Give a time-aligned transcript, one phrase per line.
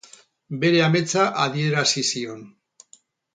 [0.61, 2.41] Bere ametsa adierazi zion.